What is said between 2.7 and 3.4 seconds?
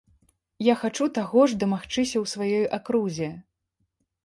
акрузе.